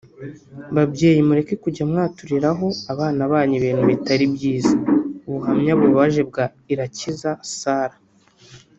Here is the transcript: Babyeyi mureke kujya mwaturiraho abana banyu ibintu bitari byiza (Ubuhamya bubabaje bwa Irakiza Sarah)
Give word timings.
Babyeyi 0.75 1.21
mureke 1.27 1.55
kujya 1.63 1.83
mwaturiraho 1.91 2.67
abana 2.93 3.21
banyu 3.31 3.55
ibintu 3.59 3.83
bitari 3.91 4.25
byiza 4.33 4.73
(Ubuhamya 5.27 5.71
bubabaje 5.79 6.21
bwa 6.29 6.45
Irakiza 6.73 7.29
Sarah) 7.59 7.97